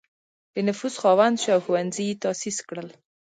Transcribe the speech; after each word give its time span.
د 0.53 0.55
نفوذ 0.67 0.93
خاوند 1.01 1.35
شو 1.41 1.49
او 1.55 1.61
ښوونځي 1.65 2.03
یې 2.09 2.19
تأسیس 2.23 2.57
کړل. 2.67 2.89